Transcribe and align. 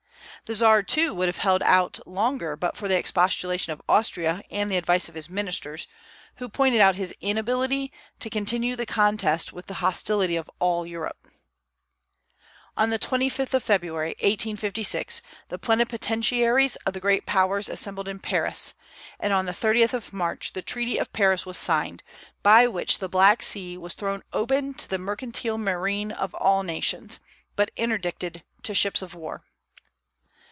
The 0.45 0.55
Czar, 0.55 0.83
too, 0.83 1.13
would 1.13 1.29
have 1.29 1.37
held 1.37 1.63
out 1.63 1.99
longer 2.05 2.57
but 2.57 2.75
for 2.75 2.89
the 2.89 2.97
expostulation 2.97 3.71
of 3.71 3.81
Austria 3.87 4.41
and 4.51 4.69
the 4.69 4.75
advice 4.75 5.07
of 5.07 5.15
his 5.15 5.29
ministers, 5.29 5.87
who 6.37 6.49
pointed 6.49 6.81
out 6.81 6.95
his 6.97 7.15
inability 7.21 7.89
to 8.19 8.29
continue 8.29 8.75
the 8.75 8.85
contest 8.87 9.53
with 9.53 9.67
the 9.67 9.75
hostility 9.75 10.35
of 10.35 10.49
all 10.59 10.85
Europe. 10.85 11.29
On 12.75 12.89
the 12.89 12.99
25th 12.99 13.53
of 13.53 13.63
February, 13.63 14.09
1856, 14.19 15.21
the 15.47 15.57
plenipotentiaries 15.59 16.75
of 16.87 16.91
the 16.93 16.99
great 16.99 17.25
Powers 17.25 17.69
assembled 17.69 18.09
in 18.09 18.19
Paris, 18.19 18.73
and 19.21 19.31
on 19.31 19.45
the 19.45 19.53
30th 19.53 19.93
of 19.93 20.11
March 20.11 20.51
the 20.51 20.61
Treaty 20.63 20.97
of 20.97 21.13
Paris 21.13 21.45
was 21.45 21.57
signed, 21.57 22.03
by 22.43 22.67
which 22.67 22.99
the 22.99 23.07
Black 23.07 23.41
Sea 23.41 23.77
was 23.77 23.93
thrown 23.93 24.21
open 24.33 24.73
to 24.73 24.89
the 24.89 24.97
mercantile 24.99 25.57
marine 25.59 26.11
of 26.11 26.33
all 26.35 26.61
nations, 26.63 27.21
but 27.55 27.71
interdicted 27.77 28.43
to 28.63 28.73
ships 28.73 29.01
of 29.01 29.15
war. 29.15 29.45